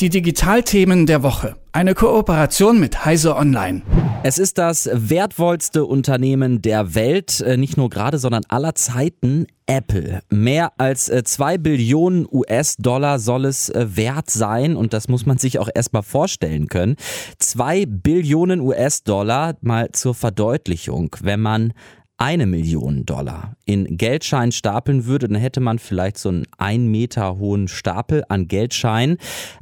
Die 0.00 0.08
Digitalthemen 0.08 1.04
der 1.04 1.22
Woche. 1.22 1.56
Eine 1.72 1.94
Kooperation 1.94 2.80
mit 2.80 3.04
Heise 3.04 3.36
Online. 3.36 3.82
Es 4.22 4.38
ist 4.38 4.56
das 4.56 4.88
wertvollste 4.90 5.84
Unternehmen 5.84 6.62
der 6.62 6.94
Welt, 6.94 7.42
äh, 7.42 7.58
nicht 7.58 7.76
nur 7.76 7.90
gerade, 7.90 8.16
sondern 8.16 8.42
aller 8.48 8.74
Zeiten. 8.74 9.46
Apple. 9.66 10.20
Mehr 10.30 10.72
als 10.78 11.04
2 11.04 11.54
äh, 11.54 11.58
Billionen 11.58 12.26
US-Dollar 12.28 13.20
soll 13.20 13.44
es 13.44 13.68
äh, 13.68 13.86
wert 13.94 14.28
sein 14.28 14.74
und 14.74 14.92
das 14.92 15.06
muss 15.06 15.26
man 15.26 15.38
sich 15.38 15.60
auch 15.60 15.68
erstmal 15.72 16.02
vorstellen 16.02 16.66
können. 16.66 16.96
2 17.38 17.84
Billionen 17.86 18.60
US-Dollar 18.60 19.54
mal 19.60 19.90
zur 19.92 20.16
Verdeutlichung. 20.16 21.14
Wenn 21.20 21.40
man 21.40 21.72
eine 22.20 22.44
Million 22.44 23.06
Dollar 23.06 23.56
in 23.64 23.96
Geldschein 23.96 24.52
stapeln 24.52 25.06
würde, 25.06 25.26
dann 25.26 25.40
hätte 25.40 25.60
man 25.60 25.78
vielleicht 25.78 26.18
so 26.18 26.28
einen 26.28 26.44
ein 26.58 26.88
Meter 26.88 27.38
hohen 27.38 27.66
Stapel 27.66 28.24
an 28.28 28.46
Geldscheinen. 28.46 29.16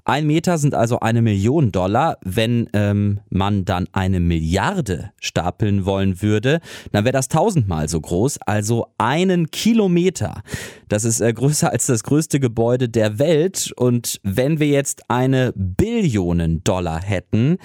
Ein 0.04 0.26
Meter 0.26 0.58
sind 0.58 0.74
also 0.74 0.98
eine 0.98 1.22
Million 1.22 1.70
Dollar. 1.70 2.18
Wenn 2.24 2.68
ähm, 2.72 3.20
man 3.30 3.64
dann 3.64 3.86
eine 3.92 4.18
Milliarde 4.18 5.12
stapeln 5.20 5.86
wollen 5.86 6.20
würde, 6.20 6.58
dann 6.90 7.04
wäre 7.04 7.12
das 7.12 7.28
tausendmal 7.28 7.88
so 7.88 8.00
groß, 8.00 8.38
also 8.44 8.88
einen 8.98 9.52
Kilometer. 9.52 10.42
Das 10.88 11.04
ist 11.04 11.20
äh, 11.20 11.32
größer 11.32 11.70
als 11.70 11.86
das 11.86 12.02
größte 12.02 12.40
Gebäude 12.40 12.88
der 12.88 13.20
Welt. 13.20 13.72
Und 13.76 14.20
wenn 14.24 14.58
wir 14.58 14.66
jetzt 14.66 15.08
eine 15.08 15.52
Billionen 15.54 16.64
Dollar 16.64 17.00
hätten, 17.00 17.58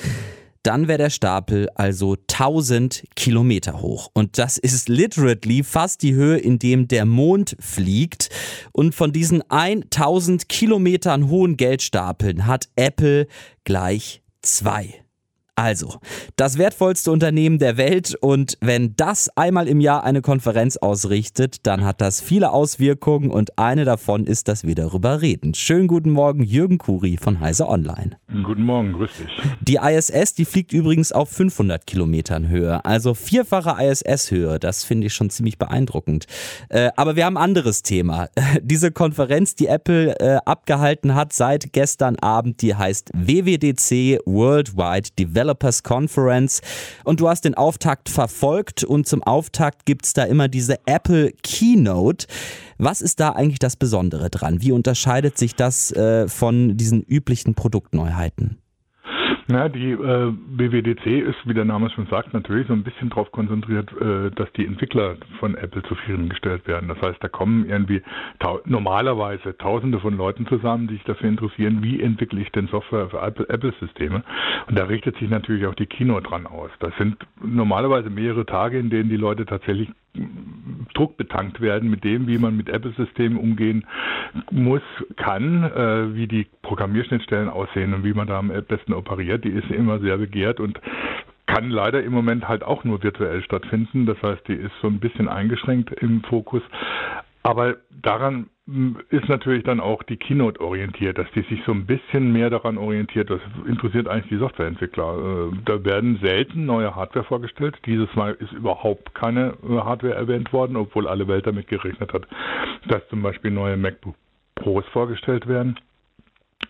dann 0.64 0.88
wäre 0.88 0.98
der 0.98 1.10
Stapel 1.10 1.70
also 1.76 2.16
1000 2.16 3.04
Kilometer 3.16 3.82
hoch. 3.82 4.10
Und 4.14 4.38
das 4.40 4.58
ist 4.58 4.90
literally 4.90 5.64
fast 5.64 6.02
die 6.02 6.14
Höhe, 6.14 6.38
in 6.38 6.58
dem 6.58 6.88
der 6.88 7.06
Mond 7.06 7.56
fliegt. 7.60 8.30
Und 8.72 8.96
von 8.96 9.12
diesen 9.12 9.44
1000 9.50 10.50
Kilometern 10.50 11.30
hohen 11.30 11.58
Geldstapeln 11.58 12.48
hat 12.48 12.70
Apple 12.76 13.28
gleich 13.66 14.24
zwei. 14.42 15.04
Also, 15.56 16.00
das 16.36 16.58
wertvollste 16.58 17.12
Unternehmen 17.12 17.60
der 17.60 17.78
Welt 17.78 18.16
und 18.20 18.58
wenn 18.60 18.96
das 18.96 19.30
einmal 19.38 19.68
im 19.68 19.82
Jahr 19.82 20.04
eine 20.04 20.24
Konferenz 20.24 20.78
ausrichtet, 20.78 21.68
dann 21.68 21.86
hat 21.86 22.02
das 22.02 22.22
viele 22.22 22.52
Auswirkungen 22.52 23.30
und 23.30 23.60
eine 23.60 23.86
davon 23.86 24.26
ist, 24.26 24.48
dass 24.48 24.64
wir 24.64 24.74
darüber 24.74 25.22
reden. 25.22 25.54
Schönen 25.54 25.88
guten 25.88 26.10
Morgen, 26.10 26.42
Jürgen 26.42 26.80
Kuri 26.80 27.18
von 27.18 27.40
Heise 27.40 27.68
Online. 27.70 28.18
Guten 28.42 28.64
Morgen, 28.64 28.94
grüß 28.94 29.12
dich. 29.12 29.30
Die 29.62 29.76
ISS, 29.76 30.34
die 30.34 30.46
fliegt 30.46 30.74
übrigens 30.74 31.12
auf 31.12 31.30
500 31.30 31.86
Kilometern 31.86 32.48
Höhe, 32.48 32.84
also 32.84 33.14
vierfache 33.14 33.76
ISS-Höhe. 33.80 34.58
Das 34.58 34.84
finde 34.84 35.06
ich 35.06 35.14
schon 35.14 35.30
ziemlich 35.30 35.60
beeindruckend. 35.60 36.26
Äh, 36.70 36.90
aber 36.96 37.16
wir 37.16 37.26
haben 37.26 37.38
ein 37.38 37.44
anderes 37.44 37.84
Thema. 37.84 38.30
Diese 38.64 38.92
Konferenz, 38.92 39.54
die 39.54 39.68
Apple 39.68 40.20
äh, 40.20 40.40
abgehalten 40.46 41.14
hat 41.14 41.32
seit 41.32 41.74
gestern 41.74 42.16
Abend, 42.16 42.64
die 42.64 42.74
heißt 42.74 43.12
WWDC 43.14 44.22
Worldwide 44.26 45.10
Developers 45.20 45.84
Conference 45.84 46.62
und 47.04 47.20
du 47.20 47.30
hast 47.30 47.46
den 47.46 47.54
Auftakt 47.54 48.10
verfolgt 48.10 48.84
und 48.84 49.08
zum 49.08 49.22
Auftakt 49.22 49.86
gibt 49.86 50.06
es 50.06 50.14
da 50.14 50.24
immer 50.24 50.48
diese 50.48 50.80
Apple 50.88 51.34
Keynote. 51.44 52.26
Was 52.80 53.04
ist 53.04 53.20
da 53.20 53.30
eigentlich 53.30 53.60
das 53.60 53.76
Besondere 53.76 54.32
dran? 54.32 54.62
Wie 54.62 54.72
unterscheidet 54.72 55.38
sich 55.38 55.56
das 55.56 55.92
äh, 55.92 56.28
von 56.28 56.76
diesen 56.76 57.04
üblichen 57.04 57.54
Produktneuheiten? 57.54 58.23
Na, 59.48 59.68
die 59.68 59.92
äh, 59.92 60.32
BWDC 60.32 61.06
ist, 61.06 61.46
wie 61.46 61.54
der 61.54 61.66
Name 61.66 61.90
schon 61.90 62.08
sagt, 62.08 62.34
natürlich 62.34 62.68
so 62.68 62.74
ein 62.74 62.84
bisschen 62.84 63.10
darauf 63.10 63.32
konzentriert, 63.32 63.92
äh, 64.00 64.32
dass 64.32 64.52
die 64.54 64.66
Entwickler 64.66 65.18
von 65.40 65.56
Apple 65.56 65.84
zufriedengestellt 65.84 66.66
werden. 66.66 66.88
Das 66.88 67.02
heißt, 67.02 67.22
da 67.22 67.28
kommen 67.28 67.68
irgendwie 67.70 68.02
normalerweise 68.66 69.58
Tausende 69.58 70.00
von 70.00 70.16
Leuten 70.16 70.48
zusammen, 70.48 70.88
die 70.88 70.96
sich 70.96 71.04
dafür 71.04 71.28
interessieren, 71.28 71.84
wie 71.84 72.02
entwickle 72.02 72.40
ich 72.40 72.52
denn 72.52 72.68
Software 72.68 73.10
für 73.10 73.22
Apple-Systeme. 73.22 74.24
Und 74.68 74.80
da 74.80 74.86
richtet 74.86 75.18
sich 75.18 75.30
natürlich 75.30 75.66
auch 75.66 75.76
die 75.76 75.88
Keynote 75.88 76.30
dran 76.30 76.48
aus. 76.48 76.72
Das 76.80 76.96
sind 76.98 77.18
normalerweise 77.44 78.10
mehrere 78.10 78.46
Tage, 78.46 78.80
in 78.80 78.90
denen 78.90 79.10
die 79.10 79.18
Leute 79.18 79.46
tatsächlich 79.46 79.90
Druck 80.94 81.18
betankt 81.18 81.62
werden 81.62 81.90
mit 81.90 82.04
dem, 82.04 82.28
wie 82.28 82.38
man 82.38 82.56
mit 82.56 82.70
Apple-Systemen 82.70 83.38
umgehen 83.38 83.86
muss, 84.52 84.82
kann, 85.18 85.64
äh, 85.64 86.16
wie 86.16 86.28
die 86.28 86.48
Programmierschnittstellen 86.62 87.50
aussehen 87.50 87.94
und 87.94 88.04
wie 88.04 88.14
man 88.14 88.28
da 88.28 88.40
am 88.40 88.52
besten 88.68 88.94
operiert. 88.94 89.44
Die 89.44 89.50
ist 89.50 89.70
immer 89.70 90.00
sehr 90.00 90.18
begehrt 90.18 90.60
und 90.60 90.80
kann 91.46 91.70
leider 91.70 92.02
im 92.04 92.14
Moment 92.14 92.48
halt 92.48 92.64
auch 92.64 92.84
nur 92.84 93.04
virtuell 93.04 93.44
stattfinden. 93.44 94.06
Das 94.06 94.22
heißt, 94.22 94.48
die 94.48 94.54
ist 94.54 94.72
so 94.82 94.88
ein 94.88 95.00
bisschen 95.00 95.28
eingeschränkt 95.28 95.92
im 95.92 96.24
Fokus. 96.24 96.62
Aber 97.44 97.76
daran 98.02 98.50
ist 99.10 99.28
natürlich 99.28 99.64
dann 99.66 99.82
auch 99.82 100.04
die 100.04 100.16
Keynote 100.16 100.62
orientiert, 100.62 101.18
dass 101.18 101.30
die 101.36 101.42
sich 101.42 101.62
so 101.66 101.74
ein 101.74 101.86
bisschen 101.86 102.32
mehr 102.32 102.50
daran 102.50 102.78
orientiert. 102.78 103.30
Das 103.30 103.42
interessiert 103.68 104.08
eigentlich 104.08 104.30
die 104.30 104.38
Softwareentwickler. 104.38 105.50
Äh, 105.52 105.58
da 105.66 105.84
werden 105.84 106.20
selten 106.22 106.66
neue 106.66 106.96
Hardware 106.96 107.26
vorgestellt. 107.26 107.78
Dieses 107.86 108.14
Mal 108.16 108.36
ist 108.36 108.54
überhaupt 108.54 109.14
keine 109.14 109.58
äh, 109.70 109.80
Hardware 109.80 110.16
erwähnt 110.16 110.54
worden, 110.54 110.78
obwohl 110.78 111.10
alle 111.10 111.28
Welt 111.28 111.46
damit 111.46 111.68
gerechnet 111.68 112.14
hat, 112.14 112.26
dass 112.88 113.06
zum 113.10 113.22
Beispiel 113.22 113.52
neue 113.52 113.76
MacBook 113.76 114.16
Pros 114.56 114.86
vorgestellt 114.94 115.46
werden. 115.46 115.78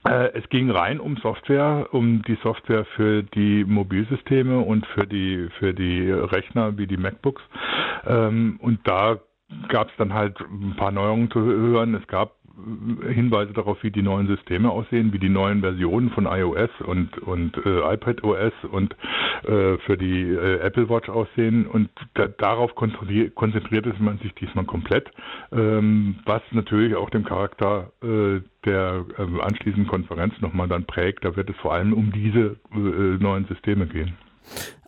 Äh, 0.08 0.32
es 0.34 0.50
ging 0.50 0.72
rein 0.72 1.00
um 1.00 1.18
Software, 1.18 1.90
um 1.92 2.24
die 2.24 2.40
Software 2.42 2.86
für 2.96 3.22
die 3.22 3.66
Mobilsysteme 3.66 4.60
und 4.60 4.88
für 4.88 5.06
die 5.06 5.48
für 5.60 5.76
die 5.76 6.10
Rechner 6.10 6.76
wie 6.80 6.88
die 6.88 6.98
MacBooks. 6.98 7.44
Ähm, 8.08 8.58
und 8.62 8.80
da 8.88 9.20
gab 9.69 9.90
es 9.90 9.94
dann 9.97 10.14
halt 10.14 10.40
ein 10.40 10.75
paar 10.78 10.91
Neuerungen 10.91 11.31
zu 11.31 11.41
hören. 11.41 11.96
Es 11.96 12.08
gab 12.08 12.36
Hinweise 13.09 13.52
darauf, 13.52 13.81
wie 13.81 13.90
die 13.90 14.03
neuen 14.03 14.28
Systeme 14.28 14.69
aussehen, 14.69 15.12
wie 15.12 15.18
die 15.18 15.30
neuen 15.30 15.62
Versionen 15.62 16.12
von 16.12 16.28
iOS 16.28 16.69
und, 16.86 17.18
und 17.18 17.58
äh, 17.66 17.94
iPad 17.94 18.24
OS 18.24 18.53
und 18.72 18.96
äh, 19.44 19.78
für 19.80 19.97
die 19.97 20.22
äh, 20.22 20.59
Apple 20.59 20.88
Watch 20.88 21.09
aussehen. 21.09 21.66
Und 21.66 21.90
da, 22.13 22.28
darauf 22.28 22.75
konzentrierte 22.75 23.96
man 23.97 24.19
sich 24.19 24.36
diesmal 24.36 24.66
komplett, 24.66 25.12
ähm, 25.52 26.19
was 26.25 26.44
natürlich 26.52 26.96
auch 26.96 27.09
dem 27.09 27.25
Charakter 27.25 27.92
äh, 28.03 28.42
der 28.66 29.03
äh, 29.18 29.42
anschließenden 29.42 29.88
Konferenz 29.88 30.40
nochmal 30.40 30.68
dann 30.68 30.86
prägt. 30.86 31.25
Da 31.25 31.36
wird 31.36 31.50
es 31.50 31.56
vor 31.58 31.74
allem 31.74 31.92
um 31.92 32.12
diese 32.12 32.58
äh, 32.72 33.18
neuen 33.19 33.46
Systeme 33.46 33.88
gehen. 33.88 34.16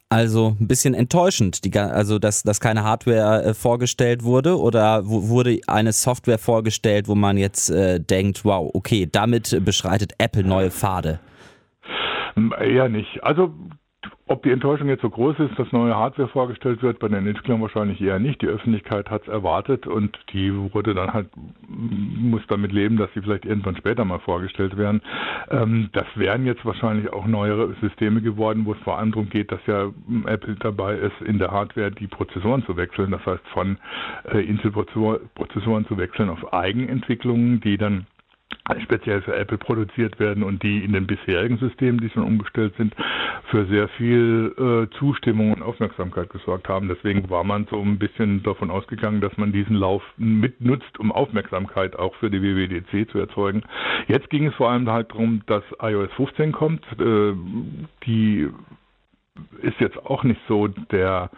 Also 0.09 0.55
ein 0.59 0.67
bisschen 0.67 0.93
enttäuschend, 0.93 1.65
die, 1.65 1.77
also 1.77 2.19
dass, 2.19 2.43
dass 2.43 2.59
keine 2.59 2.83
Hardware 2.83 3.43
äh, 3.43 3.53
vorgestellt 3.53 4.23
wurde 4.23 4.59
oder 4.59 5.01
wurde 5.05 5.59
eine 5.67 5.93
Software 5.93 6.37
vorgestellt, 6.37 7.07
wo 7.07 7.15
man 7.15 7.37
jetzt 7.37 7.71
äh, 7.71 7.99
denkt, 7.99 8.45
wow, 8.45 8.69
okay, 8.73 9.09
damit 9.11 9.57
beschreitet 9.65 10.13
Apple 10.19 10.43
neue 10.43 10.69
Pfade. 10.69 11.19
Eher 12.35 12.89
nicht. 12.89 13.23
Also 13.23 13.53
ob 14.27 14.41
die 14.43 14.51
Enttäuschung 14.51 14.87
jetzt 14.87 15.01
so 15.01 15.09
groß 15.09 15.37
ist, 15.39 15.59
dass 15.59 15.71
neue 15.71 15.95
Hardware 15.95 16.27
vorgestellt 16.27 16.81
wird, 16.81 16.99
bei 16.99 17.07
den 17.07 17.27
Entwicklern 17.27 17.61
wahrscheinlich 17.61 18.01
eher 18.01 18.17
nicht. 18.17 18.41
Die 18.41 18.47
Öffentlichkeit 18.47 19.09
hat 19.09 19.23
es 19.23 19.27
erwartet 19.27 19.85
und 19.85 20.17
die 20.33 20.51
wurde 20.73 20.95
dann 20.95 21.13
halt, 21.13 21.29
muss 21.67 22.41
damit 22.47 22.71
leben, 22.71 22.97
dass 22.97 23.13
sie 23.13 23.21
vielleicht 23.21 23.45
irgendwann 23.45 23.77
später 23.77 24.03
mal 24.03 24.19
vorgestellt 24.19 24.77
werden. 24.77 25.01
Ähm, 25.51 25.89
das 25.93 26.07
wären 26.15 26.45
jetzt 26.45 26.65
wahrscheinlich 26.65 27.13
auch 27.13 27.27
neuere 27.27 27.75
Systeme 27.81 28.21
geworden, 28.21 28.65
wo 28.65 28.73
es 28.73 28.79
vor 28.79 28.97
allem 28.97 29.11
darum 29.11 29.29
geht, 29.29 29.51
dass 29.51 29.63
ja 29.67 29.91
Apple 30.25 30.55
dabei 30.59 30.95
ist, 30.95 31.21
in 31.25 31.37
der 31.37 31.51
Hardware 31.51 31.91
die 31.91 32.07
Prozessoren 32.07 32.65
zu 32.65 32.75
wechseln. 32.77 33.11
Das 33.11 33.25
heißt, 33.25 33.47
von 33.53 33.77
äh, 34.31 34.39
Intel-Prozessoren 34.39 35.85
zu 35.85 35.97
wechseln 35.97 36.29
auf 36.29 36.51
Eigenentwicklungen, 36.51 37.61
die 37.61 37.77
dann 37.77 38.07
speziell 38.81 39.21
für 39.21 39.35
Apple 39.35 39.57
produziert 39.57 40.19
werden 40.19 40.43
und 40.43 40.63
die 40.63 40.83
in 40.83 40.93
den 40.93 41.05
bisherigen 41.05 41.57
Systemen, 41.57 41.99
die 41.99 42.09
schon 42.09 42.23
umgestellt 42.23 42.73
sind, 42.77 42.95
für 43.51 43.65
sehr 43.67 43.87
viel 43.89 44.53
äh, 44.57 44.97
Zustimmung 44.97 45.53
und 45.53 45.61
Aufmerksamkeit 45.61 46.29
gesorgt 46.31 46.67
haben. 46.67 46.87
Deswegen 46.87 47.29
war 47.29 47.43
man 47.43 47.67
so 47.69 47.79
ein 47.79 47.99
bisschen 47.99 48.41
davon 48.43 48.71
ausgegangen, 48.71 49.21
dass 49.21 49.37
man 49.37 49.51
diesen 49.51 49.75
Lauf 49.75 50.01
mitnutzt, 50.17 50.99
um 50.99 51.11
Aufmerksamkeit 51.11 51.95
auch 51.95 52.15
für 52.15 52.31
die 52.31 52.41
WWDC 52.41 53.09
zu 53.11 53.19
erzeugen. 53.19 53.61
Jetzt 54.07 54.29
ging 54.29 54.47
es 54.47 54.55
vor 54.55 54.69
allem 54.71 54.89
halt 54.89 55.11
darum, 55.11 55.41
dass 55.45 55.63
iOS 55.79 56.11
15 56.13 56.51
kommt. 56.51 56.83
Äh, 56.99 57.33
die 58.05 58.49
ist 59.61 59.79
jetzt 59.79 59.97
auch 60.05 60.23
nicht 60.23 60.41
so 60.47 60.67
der 60.67 61.29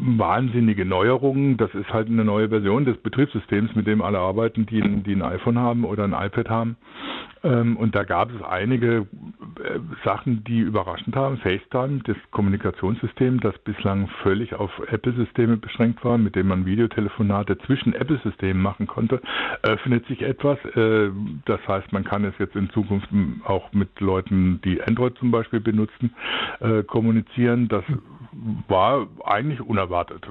wahnsinnige 0.00 0.84
Neuerungen. 0.84 1.56
Das 1.56 1.74
ist 1.74 1.92
halt 1.92 2.08
eine 2.08 2.24
neue 2.24 2.48
Version 2.48 2.84
des 2.84 2.96
Betriebssystems, 2.98 3.74
mit 3.74 3.86
dem 3.86 4.02
alle 4.02 4.18
arbeiten, 4.18 4.66
die, 4.66 4.80
die 4.80 5.14
ein 5.14 5.22
iPhone 5.22 5.58
haben 5.58 5.84
oder 5.84 6.04
ein 6.04 6.12
iPad 6.12 6.48
haben. 6.48 6.76
Ähm, 7.46 7.76
und 7.76 7.94
da 7.94 8.04
gab 8.04 8.30
es 8.34 8.42
einige 8.42 9.06
äh, 9.62 9.78
Sachen, 10.04 10.42
die 10.44 10.60
überraschend 10.60 11.14
haben. 11.14 11.38
FaceTime, 11.38 12.00
das 12.04 12.16
Kommunikationssystem, 12.30 13.40
das 13.40 13.56
bislang 13.58 14.08
völlig 14.22 14.54
auf 14.54 14.70
Apple-Systeme 14.88 15.56
beschränkt 15.56 16.04
war, 16.04 16.18
mit 16.18 16.34
dem 16.34 16.48
man 16.48 16.66
Videotelefonate 16.66 17.58
zwischen 17.58 17.92
Apple-Systemen 17.92 18.62
machen 18.62 18.86
konnte, 18.86 19.20
öffnet 19.62 20.06
sich 20.06 20.22
etwas. 20.22 20.58
Äh, 20.74 21.10
das 21.44 21.60
heißt, 21.68 21.92
man 21.92 22.04
kann 22.04 22.24
es 22.24 22.34
jetzt 22.38 22.56
in 22.56 22.70
Zukunft 22.70 23.08
auch 23.44 23.72
mit 23.72 24.00
Leuten, 24.00 24.60
die 24.64 24.82
Android 24.82 25.16
zum 25.18 25.30
Beispiel 25.30 25.60
benutzen, 25.60 26.14
äh, 26.60 26.82
kommunizieren. 26.82 27.68
Das 27.68 27.84
war 28.68 29.06
eigentlich 29.24 29.60
unerwartet. 29.60 30.26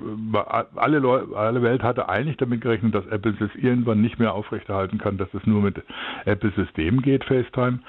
Alle, 0.76 1.00
Leute, 1.00 1.36
alle 1.36 1.62
Welt 1.62 1.84
hatte 1.84 2.10
eigentlich 2.10 2.38
damit 2.38 2.62
gerechnet, 2.62 2.94
dass 2.94 3.06
Apple 3.08 3.36
es 3.40 3.56
irgendwann 3.56 4.02
nicht 4.02 4.20
mehr 4.20 4.34
aufrechterhalten 4.34 4.98
kann, 4.98 5.18
dass 5.18 5.34
es 5.34 5.46
nur 5.46 5.62
mit 5.62 5.82
Apple-System 6.26 7.02
geht, 7.02 7.24
FaceTime. 7.26 7.80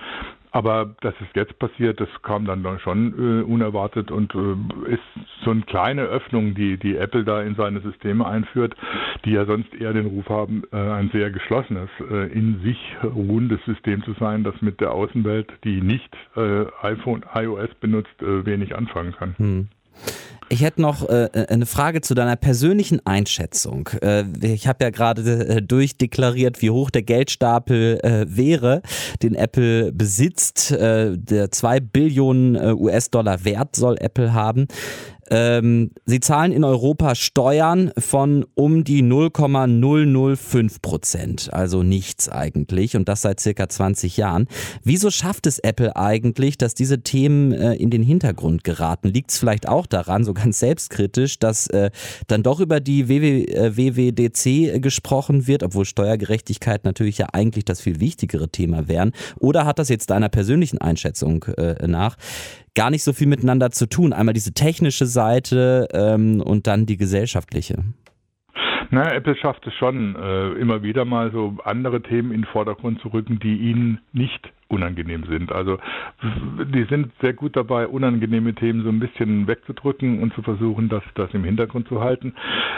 Aber 0.57 0.95
dass 1.03 1.13
es 1.21 1.27
jetzt 1.35 1.59
passiert, 1.59 2.01
das 2.01 2.09
kam 2.23 2.47
dann 2.47 2.65
schon 2.79 3.13
äh, 3.13 3.43
unerwartet 3.43 4.11
und 4.11 4.35
äh, 4.35 4.91
ist 4.91 5.03
so 5.45 5.51
eine 5.51 5.61
kleine 5.63 6.05
Öffnung, 6.05 6.55
die, 6.55 6.79
die 6.79 6.97
Apple 6.97 7.25
da 7.25 7.43
in 7.43 7.57
seine 7.57 7.81
Systeme 7.81 8.27
einführt, 8.27 8.75
die 9.27 9.33
ja 9.33 9.45
sonst 9.45 9.75
eher 9.75 9.93
den 9.93 10.07
Ruf 10.07 10.31
haben, 10.31 10.63
äh, 10.73 10.77
ein 10.77 11.11
sehr 11.11 11.31
geschlossenes, 11.31 11.91
äh, 12.11 12.33
in 12.33 12.61
sich 12.63 12.79
ruhendes 13.05 13.63
System 13.67 14.03
zu 14.05 14.15
sein, 14.15 14.45
das 14.45 14.55
mit 14.63 14.81
der 14.81 14.93
Außenwelt, 14.93 15.53
die 15.65 15.83
nicht 15.83 16.17
äh, 16.37 16.65
iPhone, 16.81 17.23
iOS 17.35 17.75
benutzt, 17.75 18.23
äh, 18.23 18.47
wenig 18.47 18.75
anfangen 18.75 19.13
kann. 19.13 19.35
Hm. 19.37 19.69
Ich 20.49 20.63
hätte 20.63 20.81
noch 20.81 21.09
äh, 21.09 21.25
äh, 21.25 21.47
eine 21.49 21.67
Frage 21.67 22.03
zu 22.03 22.15
deiner 22.15 22.37
persönlichen 22.37 23.05
Einschätzung. 23.05 23.89
Äh, 24.01 24.25
ich 24.43 24.69
habe 24.69 24.85
ja 24.85 24.91
gerade 24.91 25.23
äh, 25.23 25.63
durchdeklariert, 25.63 26.63
wie 26.63 26.71
hoch 26.71 26.91
der 26.91 27.03
Geldstapel 27.03 27.99
äh, 28.03 28.27
wäre, 28.29 28.83
den 29.23 29.35
Apple 29.35 29.93
besitzt. 29.93 30.71
Äh, 30.71 31.19
der 31.19 31.51
zwei 31.51 31.81
Billionen 31.81 32.57
US-Dollar 32.57 33.45
Wert 33.45 33.75
soll 33.75 33.97
Apple 33.99 34.35
haben. 34.35 34.69
Ähm, 35.31 35.91
sie 36.05 36.21
zahlen 36.21 36.53
in 36.53 36.65
Europa 36.65 37.15
Steuern 37.15 37.91
von 37.99 38.45
um 38.55 38.85
die 38.85 39.03
0,005 39.03 40.81
Prozent, 40.81 41.53
also 41.53 41.83
nichts 41.83 42.29
eigentlich 42.29 42.97
und 42.97 43.09
das 43.09 43.23
seit 43.23 43.41
circa 43.41 43.69
20 43.69 44.17
Jahren. 44.17 44.47
Wieso 44.85 45.11
schafft 45.11 45.47
es 45.47 45.59
Apple 45.59 45.97
eigentlich, 45.97 46.59
dass 46.59 46.75
diese 46.75 47.03
Themen 47.03 47.53
äh, 47.53 47.75
in 47.75 47.91
den 47.91 48.03
Hintergrund 48.03 48.63
geraten? 48.65 49.09
Liegt 49.09 49.33
es 49.33 49.39
vielleicht 49.39 49.69
auch 49.69 49.87
daran, 49.87 50.25
so 50.25 50.33
ganz 50.33 50.61
selbstkritisch, 50.61 51.39
dass 51.39 51.67
äh, 51.69 51.91
dann 52.29 52.43
doch 52.43 52.61
über 52.61 52.81
die 52.81 53.09
WW, 53.09 53.45
äh, 53.45 53.77
WWDC 53.77 54.81
gesprochen 54.81 55.47
wird, 55.47 55.63
obwohl 55.63 55.85
Steuergerechtigkeit 55.85 56.85
natürlich 56.85 57.19
ja 57.19 57.27
eigentlich 57.33 57.65
das 57.65 57.81
viel 57.81 58.01
wichtigere 58.01 58.49
Thema 58.49 58.89
wären? 58.89 59.13
Oder 59.39 59.67
hat 59.67 59.79
das 59.79 59.89
jetzt 59.89 60.11
deiner 60.11 60.29
persönlichen 60.29 60.79
Einschätzung 60.79 61.45
äh, 61.57 61.87
nach 61.87 62.17
gar 62.77 62.91
nicht 62.91 63.03
so 63.03 63.13
viel 63.13 63.27
miteinander 63.27 63.73
zu 63.73 63.87
tun. 63.87 64.13
Einmal 64.13 64.35
diese 64.35 64.53
technische 64.53 65.07
Seite 65.17 65.89
ähm, 65.93 66.43
und 66.43 66.67
dann 66.67 66.85
die 66.85 66.99
gesellschaftliche. 66.99 67.77
Na, 68.91 69.13
Apple 69.13 69.37
schafft 69.37 69.67
es 69.67 69.75
schon, 69.75 70.15
äh, 70.15 70.53
immer 70.53 70.83
wieder 70.83 71.05
mal 71.05 71.33
so 71.33 71.57
andere 71.65 72.03
Themen 72.03 72.31
in 72.33 72.43
den 72.43 72.47
Vordergrund 72.47 73.01
zu 73.01 73.09
rücken, 73.09 73.39
die 73.41 73.57
ihnen 73.57 74.01
nicht 74.13 74.53
unangenehm 74.69 75.25
sind. 75.29 75.53
Also 75.53 75.79
die 76.75 76.85
sind 76.85 77.13
sehr 77.21 77.33
gut 77.33 77.57
dabei, 77.57 77.87
unangenehme 77.87 78.55
Themen 78.55 78.83
so 78.83 78.89
ein 78.89 79.01
bisschen 79.01 79.47
wegzudrücken 79.47 80.23
und 80.23 80.35
zu 80.35 80.43
versuchen, 80.43 80.89
das, 80.89 81.03
das 81.15 81.33
im 81.35 81.45
Hintergrund 81.45 81.89
zu 81.89 82.01
halten. 82.01 82.35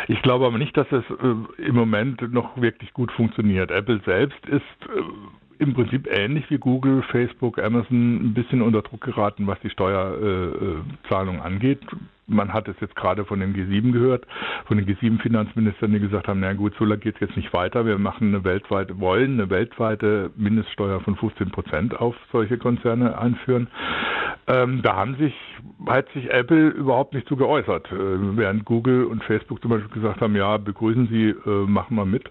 Ich 0.07 0.21
glaube 0.23 0.47
aber 0.47 0.59
nicht, 0.59 0.77
dass 0.77 0.91
es 0.93 1.05
äh, 1.11 1.63
im 1.63 1.75
Moment 1.75 2.33
noch 2.33 2.61
wirklich 2.61 2.93
gut 2.93 3.11
funktioniert. 3.13 3.71
Apple 3.71 4.01
selbst 4.05 4.45
ist 4.47 4.63
äh, 4.85 5.03
im 5.59 5.75
Prinzip 5.75 6.09
ähnlich 6.11 6.49
wie 6.51 6.59
Google, 6.59 7.03
Facebook, 7.11 7.59
Amazon 7.59 8.29
ein 8.29 8.35
bisschen 8.35 8.63
unter 8.63 8.83
Druck 8.83 9.01
geraten, 9.01 9.47
was 9.47 9.59
die 9.61 9.71
Steuerzahlung 9.71 11.41
angeht. 11.41 11.81
Man 12.27 12.53
hat 12.53 12.69
es 12.69 12.77
jetzt 12.81 12.95
gerade 12.95 13.25
von 13.25 13.41
den 13.41 13.55
G7 13.55 13.91
gehört, 13.93 14.27
von 14.67 14.77
den 14.77 14.87
G7-Finanzministern, 14.87 15.93
die 15.93 16.01
gesagt 16.01 16.29
haben, 16.29 16.41
na 16.41 16.53
gut, 16.53 16.75
so 16.79 16.85
geht 16.85 17.15
es 17.15 17.21
jetzt 17.21 17.37
nicht 17.37 17.53
weiter. 17.55 17.87
Wir 17.87 17.99
machen 17.99 18.29
eine 18.29 18.45
weltweite, 18.45 19.01
wollen 19.01 19.33
eine 19.35 19.49
weltweite 19.49 20.31
Mindeststeuer 20.37 21.01
von 21.01 21.17
15 21.17 21.51
Prozent 21.51 21.99
auf 21.99 22.15
solche 22.31 22.59
Konzerne 22.59 23.19
einführen. 23.19 23.69
Ähm, 24.47 24.81
da 24.83 24.97
haben 24.97 25.17
sich, 25.17 25.35
hat 25.87 26.09
sich 26.13 26.31
Apple 26.31 26.69
überhaupt 26.69 27.15
nicht 27.15 27.29
zu 27.29 27.37
geäußert, 27.37 27.91
äh, 27.93 28.37
während 28.37 28.65
Google 28.65 29.05
und 29.05 29.25
Facebook 29.25 29.61
zum 29.61 29.71
Beispiel 29.71 29.91
gesagt 29.91 30.21
haben, 30.21 30.37
ja, 30.37 30.57
begrüßen 30.57 31.09
Sie, 31.09 31.31
äh, 31.31 31.67
machen 31.67 31.97
wir 31.97 32.07
mit. 32.07 32.31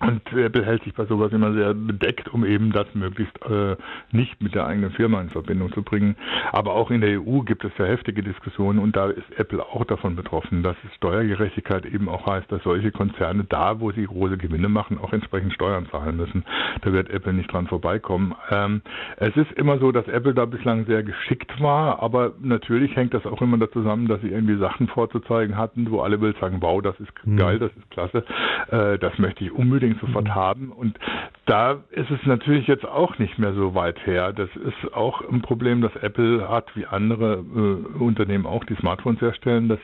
Und 0.00 0.32
Apple 0.32 0.64
hält 0.64 0.84
sich 0.84 0.94
bei 0.94 1.06
sowas 1.06 1.32
immer 1.32 1.52
sehr 1.52 1.74
bedeckt, 1.74 2.28
um 2.28 2.44
eben 2.44 2.70
das 2.70 2.86
möglichst 2.94 3.34
äh, 3.42 3.76
nicht 4.12 4.40
mit 4.40 4.54
der 4.54 4.66
eigenen 4.66 4.92
Firma 4.92 5.20
in 5.20 5.30
Verbindung 5.30 5.72
zu 5.72 5.82
bringen. 5.82 6.14
Aber 6.52 6.74
auch 6.74 6.90
in 6.90 7.00
der 7.00 7.20
EU 7.20 7.40
gibt 7.40 7.64
es 7.64 7.72
ja 7.78 7.84
heftige 7.84 8.22
Diskussionen 8.22 8.78
und 8.78 8.94
da 8.94 9.08
ist 9.08 9.30
Apple 9.36 9.60
auch 9.64 9.84
davon 9.84 10.14
betroffen, 10.14 10.62
dass 10.62 10.76
Steuergerechtigkeit 10.96 11.84
eben 11.84 12.08
auch 12.08 12.26
heißt, 12.26 12.50
dass 12.52 12.62
solche 12.62 12.92
Konzerne 12.92 13.44
da, 13.48 13.80
wo 13.80 13.90
sie 13.90 14.04
große 14.04 14.38
Gewinne 14.38 14.68
machen, 14.68 14.98
auch 14.98 15.12
entsprechend 15.12 15.52
Steuern 15.52 15.86
zahlen 15.90 16.16
müssen. 16.16 16.44
Da 16.82 16.92
wird 16.92 17.10
Apple 17.10 17.32
nicht 17.32 17.52
dran 17.52 17.66
vorbeikommen. 17.66 18.34
Ähm, 18.50 18.82
es 19.16 19.36
ist 19.36 19.50
immer 19.52 19.78
so, 19.78 19.90
dass 19.90 20.06
Apple 20.06 20.34
da 20.34 20.44
bislang 20.44 20.86
sehr 20.86 21.02
geschickt 21.02 21.60
war, 21.60 22.00
aber 22.02 22.34
natürlich 22.40 22.94
hängt 22.94 23.14
das 23.14 23.26
auch 23.26 23.42
immer 23.42 23.58
da 23.58 23.68
zusammen, 23.70 24.06
dass 24.06 24.20
sie 24.20 24.28
irgendwie 24.28 24.58
Sachen 24.58 24.86
vorzuzeigen 24.86 25.56
hatten, 25.56 25.90
wo 25.90 26.00
alle 26.00 26.20
will 26.20 26.34
sagen, 26.40 26.58
wow, 26.60 26.80
das 26.80 26.98
ist 27.00 27.12
hm. 27.24 27.36
geil, 27.36 27.58
das 27.58 27.72
ist 27.76 27.90
klasse, 27.90 28.24
äh, 28.70 28.98
das 28.98 29.18
möchte 29.18 29.44
ich 29.44 29.52
unbedingt 29.52 30.00
sofort 30.00 30.26
mhm. 30.26 30.34
haben. 30.34 30.72
Und 30.72 30.98
da 31.46 31.82
ist 31.90 32.10
es 32.10 32.24
natürlich 32.24 32.66
jetzt 32.66 32.86
auch 32.86 33.18
nicht 33.18 33.38
mehr 33.38 33.54
so 33.54 33.74
weit 33.74 34.04
her. 34.06 34.32
Das 34.32 34.48
ist 34.56 34.94
auch 34.94 35.22
ein 35.28 35.42
Problem, 35.42 35.80
das 35.80 35.94
Apple 35.96 36.48
hat, 36.48 36.74
wie 36.76 36.86
andere 36.86 37.34
äh, 37.38 37.98
Unternehmen 38.02 38.46
auch, 38.46 38.64
die 38.64 38.76
Smartphones 38.76 39.20
herstellen, 39.20 39.68
dass 39.68 39.80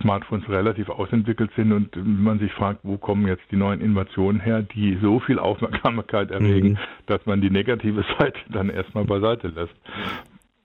Smartphones 0.00 0.48
relativ 0.48 0.88
ausentwickelt 0.88 1.50
sind 1.56 1.72
und 1.72 1.96
man 1.96 2.38
sich 2.38 2.52
fragt, 2.52 2.80
wo 2.82 2.96
kommen 2.96 3.26
jetzt 3.26 3.44
die 3.50 3.56
neuen 3.56 3.80
Innovationen 3.80 4.40
her, 4.40 4.62
die 4.62 4.98
so 5.02 5.20
viel 5.20 5.38
Aufmerksamkeit 5.38 6.30
erregen, 6.30 6.70
mhm. 6.70 6.78
dass 7.06 7.24
man 7.26 7.40
die 7.40 7.50
negative 7.50 8.04
Seite 8.18 8.38
dann 8.48 8.70
erstmal 8.70 9.04
beiseite 9.04 9.48
lässt. 9.48 9.74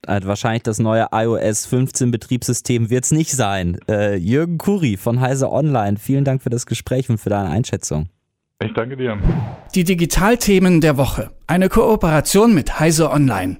Also 0.07 0.27
wahrscheinlich 0.27 0.63
das 0.63 0.79
neue 0.79 1.07
iOS 1.11 1.65
15 1.65 2.11
Betriebssystem 2.11 2.89
wird 2.89 3.05
es 3.05 3.11
nicht 3.11 3.31
sein. 3.31 3.79
Äh, 3.87 4.15
Jürgen 4.15 4.57
Kuri 4.57 4.97
von 4.97 5.19
Heise 5.21 5.51
Online, 5.51 5.97
vielen 5.97 6.25
Dank 6.25 6.41
für 6.41 6.49
das 6.49 6.65
Gespräch 6.65 7.09
und 7.09 7.17
für 7.17 7.29
deine 7.29 7.49
Einschätzung. 7.49 8.09
Ich 8.63 8.73
danke 8.73 8.95
dir. 8.95 9.17
Die 9.73 9.83
Digitalthemen 9.83 10.79
der 10.79 10.97
Woche. 10.97 11.31
Eine 11.47 11.69
Kooperation 11.69 12.53
mit 12.53 12.79
Heise 12.79 13.11
Online. 13.11 13.57